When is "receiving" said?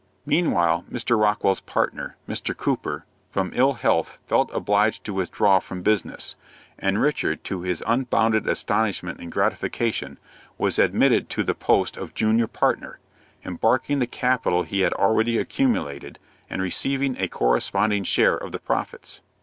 16.63-17.15